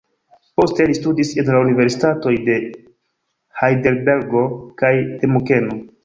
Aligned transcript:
Poste 0.59 0.85
li 0.91 0.95
studis 0.99 1.33
en 1.41 1.49
la 1.55 1.59
Universitatoj 1.65 2.31
de 2.47 2.55
Hajdelbergo 3.61 4.41
kaj 4.83 4.91
de 5.21 5.31
Munkeno. 5.35 5.77